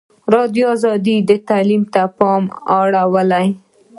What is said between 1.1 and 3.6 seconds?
د تعلیم ته پام اړولی.